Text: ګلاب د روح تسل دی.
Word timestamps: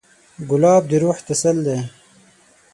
ګلاب 0.49 0.83
د 0.89 0.91
روح 1.03 1.17
تسل 1.27 1.57
دی. 1.65 1.79